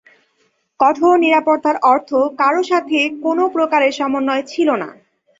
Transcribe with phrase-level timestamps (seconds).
[0.79, 2.09] কঠোর নিরপেক্ষতার অর্থ
[2.39, 4.89] কারও সাথে কোনও প্রকারের সমন্বয় ছিল না।